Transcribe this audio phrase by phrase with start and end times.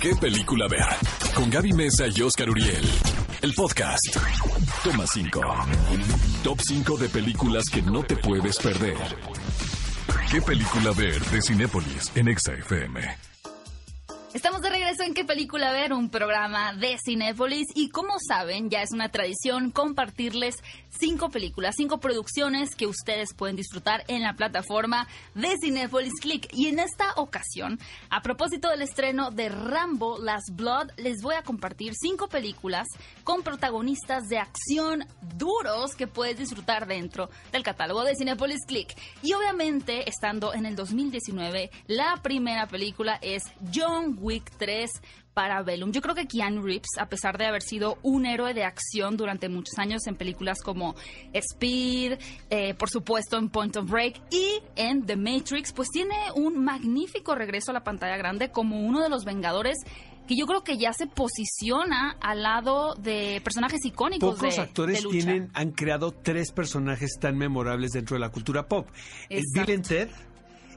[0.00, 0.84] ¿Qué película ver?
[1.34, 2.84] Con Gaby Mesa y Oscar Uriel.
[3.42, 4.16] El podcast.
[4.84, 5.40] Toma 5.
[6.44, 8.96] Top 5 de películas que no te puedes perder.
[10.30, 13.00] ¿Qué película ver de Cinépolis en EXA-FM?
[14.34, 14.70] Estamos de
[15.00, 19.70] en qué película ver, un programa de Cinépolis y como saben ya es una tradición
[19.70, 20.56] compartirles
[20.88, 26.48] cinco películas, cinco producciones que ustedes pueden disfrutar en la plataforma de Cinépolis Click.
[26.52, 27.78] Y en esta ocasión,
[28.10, 32.86] a propósito del estreno de Rambo Last Blood, les voy a compartir cinco películas
[33.24, 35.04] con protagonistas de acción
[35.36, 38.96] duros que puedes disfrutar dentro del catálogo de Cinépolis Click.
[39.22, 43.42] Y obviamente, estando en el 2019, la primera película es
[43.74, 44.85] John Wick 3
[45.34, 45.92] para Bellum.
[45.92, 49.48] Yo creo que Keanu Reeves, a pesar de haber sido un héroe de acción durante
[49.48, 50.94] muchos años en películas como
[51.32, 52.18] Speed,
[52.50, 57.34] eh, por supuesto en Point of Break y en The Matrix, pues tiene un magnífico
[57.34, 59.76] regreso a la pantalla grande como uno de los Vengadores
[60.26, 64.96] que yo creo que ya se posiciona al lado de personajes icónicos Pocos de, actores
[64.98, 65.18] de lucha.
[65.18, 68.88] tienen, han creado tres personajes tan memorables dentro de la cultura pop.
[69.28, 69.66] El Exacto.
[69.66, 70.08] Bill and Ted,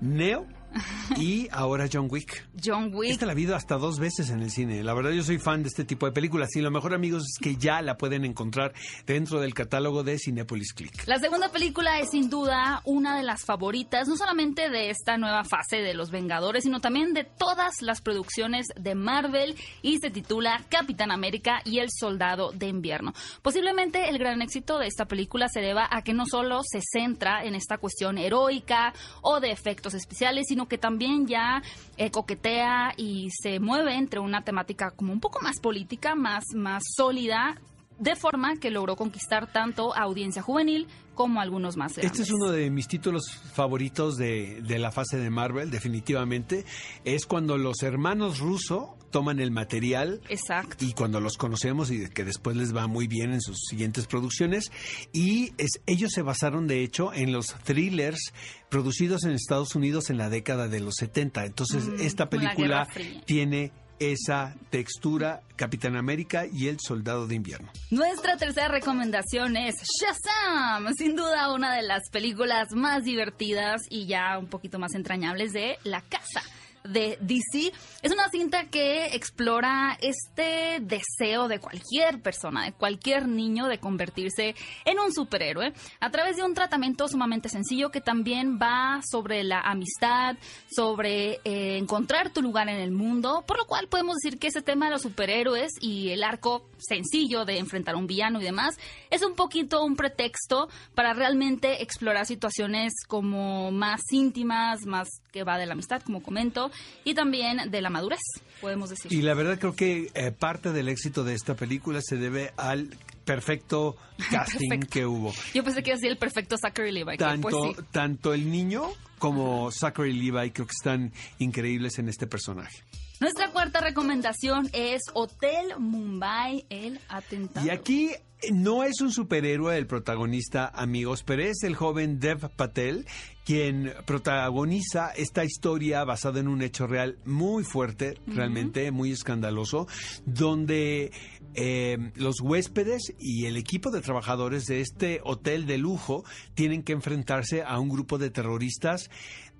[0.00, 0.46] Neo
[1.16, 2.46] y ahora John Wick.
[2.62, 3.10] John Wick.
[3.10, 4.82] Esta la he visto hasta dos veces en el cine.
[4.82, 7.38] La verdad yo soy fan de este tipo de películas y lo mejor amigos es
[7.40, 8.72] que ya la pueden encontrar
[9.06, 11.06] dentro del catálogo de Cinepolis Click.
[11.06, 15.44] La segunda película es sin duda una de las favoritas, no solamente de esta nueva
[15.44, 20.64] fase de Los Vengadores, sino también de todas las producciones de Marvel y se titula
[20.68, 23.12] Capitán América y el Soldado de Invierno.
[23.42, 27.44] Posiblemente el gran éxito de esta película se deba a que no solo se centra
[27.44, 31.62] en esta cuestión heroica o de efectos especiales, sino que también ya
[31.96, 36.82] eh, coquetea y se mueve entre una temática como un poco más política, más, más
[36.96, 37.56] sólida,
[37.98, 42.12] de forma que logró conquistar tanto a audiencia juvenil como a algunos más grandes.
[42.12, 46.64] Este es uno de mis títulos favoritos de, de la fase de Marvel, definitivamente.
[47.04, 50.84] Es cuando los hermanos Russo toman el material Exacto.
[50.84, 54.72] y cuando los conocemos y que después les va muy bien en sus siguientes producciones
[55.12, 58.32] y es, ellos se basaron de hecho en los thrillers
[58.70, 62.88] producidos en Estados Unidos en la década de los 70 entonces Mm, esta película
[63.24, 67.70] tiene esa textura Capitán América y el Soldado de Invierno.
[67.90, 74.38] Nuestra tercera recomendación es Shazam, sin duda una de las películas más divertidas y ya
[74.38, 76.42] un poquito más entrañables de la casa
[76.84, 77.72] de DC.
[78.02, 84.54] Es una cinta que explora este deseo de cualquier persona, de cualquier niño de convertirse
[84.84, 89.60] en un superhéroe a través de un tratamiento sumamente sencillo que también va sobre la
[89.60, 90.36] amistad,
[90.70, 94.60] sobre eh, encontrar tu lugar en el mundo, por lo cual podemos decir que ese
[94.60, 98.78] tema de los superhéroes y el arco sencillo de enfrentar a un villano y demás
[99.10, 105.58] es un poquito un pretexto para realmente explorar situaciones como más íntimas, más que va
[105.58, 106.70] de la amistad, como comento,
[107.04, 108.20] y también de la madurez,
[108.60, 109.12] podemos decir.
[109.12, 112.96] y la verdad creo que eh, parte del éxito de esta película se debe al
[113.24, 113.96] perfecto
[114.30, 114.92] casting Perfecto.
[114.92, 117.12] que hubo Yo pensé que iba a decir el perfecto Zachary Levi.
[117.12, 117.82] que tanto, pues sí.
[117.90, 118.84] tanto el niño
[119.18, 122.82] como Zachary Levi creo que están increíbles en este personaje.
[123.24, 127.66] Nuestra cuarta recomendación es Hotel Mumbai, el atentado.
[127.66, 128.10] Y aquí
[128.52, 133.06] no es un superhéroe el protagonista, amigos, pero es el joven Dev Patel
[133.46, 139.86] quien protagoniza esta historia basada en un hecho real muy fuerte, realmente muy escandaloso,
[140.26, 141.10] donde
[141.54, 146.92] eh, los huéspedes y el equipo de trabajadores de este hotel de lujo tienen que
[146.92, 149.08] enfrentarse a un grupo de terroristas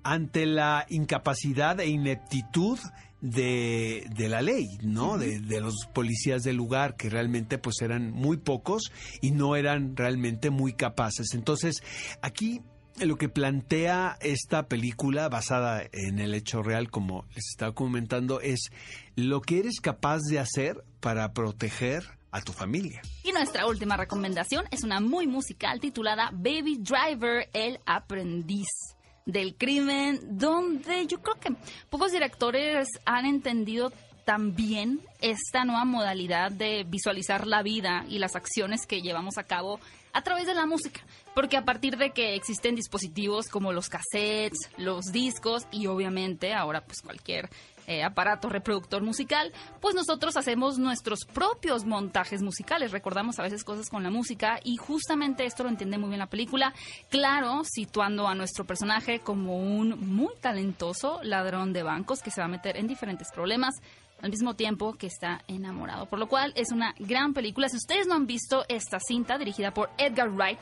[0.03, 2.77] ante la incapacidad e ineptitud
[3.25, 5.17] de, de la ley, ¿no?
[5.17, 8.91] de, de los policías del lugar, que realmente pues eran muy pocos
[9.21, 11.33] y no eran realmente muy capaces.
[11.33, 11.81] Entonces,
[12.21, 12.61] aquí
[12.99, 18.69] lo que plantea esta película basada en el hecho real, como les estaba comentando, es
[19.15, 23.01] lo que eres capaz de hacer para proteger a tu familia.
[23.23, 28.94] Y nuestra última recomendación es una muy musical titulada Baby Driver, el aprendiz
[29.25, 31.55] del crimen, donde yo creo que
[31.89, 33.91] pocos directores han entendido
[34.23, 39.79] también esta nueva modalidad de visualizar la vida y las acciones que llevamos a cabo
[40.13, 41.01] a través de la música.
[41.33, 46.81] Porque a partir de que existen dispositivos como los cassettes, los discos y obviamente ahora
[46.81, 47.49] pues cualquier
[47.87, 49.51] eh, aparato reproductor musical,
[49.81, 52.91] pues nosotros hacemos nuestros propios montajes musicales.
[52.91, 56.29] Recordamos a veces cosas con la música y justamente esto lo entiende muy bien la
[56.29, 56.73] película.
[57.09, 62.45] Claro, situando a nuestro personaje como un muy talentoso ladrón de bancos que se va
[62.45, 63.75] a meter en diferentes problemas
[64.21, 66.05] al mismo tiempo que está enamorado.
[66.05, 67.69] Por lo cual es una gran película.
[67.69, 70.59] Si ustedes no han visto esta cinta dirigida por Edgar Wright,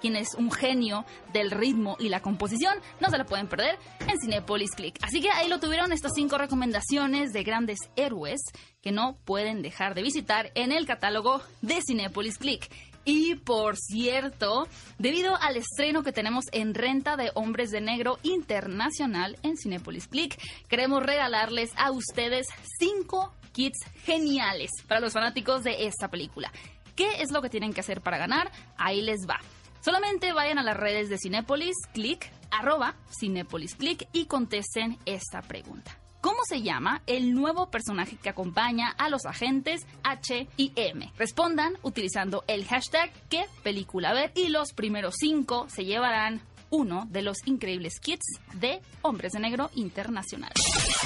[0.00, 2.74] quien es un genio del ritmo y la composición.
[3.00, 4.98] No se la pueden perder en Cinepolis Click.
[5.02, 8.40] Así que ahí lo tuvieron estas cinco recomendaciones de grandes héroes
[8.82, 12.70] que no pueden dejar de visitar en el catálogo de Cinepolis Click.
[13.04, 14.66] Y por cierto,
[14.98, 20.36] debido al estreno que tenemos en renta de Hombres de Negro Internacional en Cinepolis Click,
[20.68, 22.48] queremos regalarles a ustedes
[22.80, 26.50] cinco kits geniales para los fanáticos de esta película.
[26.96, 28.50] ¿Qué es lo que tienen que hacer para ganar?
[28.76, 29.38] Ahí les va.
[29.86, 35.96] Solamente vayan a las redes de Cinepolis Click, arroba Cinepolis Click y contesten esta pregunta.
[36.20, 41.12] ¿Cómo se llama el nuevo personaje que acompaña a los agentes H y M?
[41.16, 46.40] Respondan utilizando el hashtag qué película ver y los primeros cinco se llevarán
[46.76, 50.52] uno de los increíbles kits de Hombres de Negro Internacional.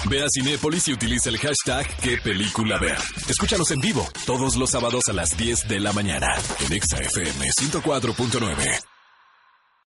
[0.08, 2.98] Ve a Cinépolis y utiliza el hashtag qué película ver.
[3.28, 6.28] Escúchanos en vivo todos los sábados a las 10 de la mañana
[6.66, 8.99] en ExaFM 104.9.